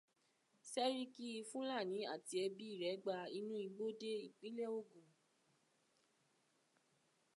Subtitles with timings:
[0.71, 5.07] Séríkí Fúlàní àti ẹbí rẹ̀ gba inú igbó dé ìpínlẹ̀ Ògùn.